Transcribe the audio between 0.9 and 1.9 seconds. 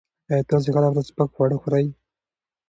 ورځ سپک خواړه خوري؟